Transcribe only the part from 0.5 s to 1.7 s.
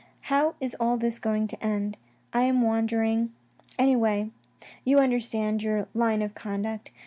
is all this going to